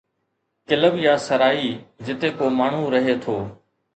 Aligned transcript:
Club 0.69 0.93
يا 1.07 1.13
سرائي 1.25 1.69
جتي 2.07 2.29
ڪو 2.39 2.45
ماڻهو 2.61 2.83
رهي 2.95 3.15
ٿو. 3.27 3.35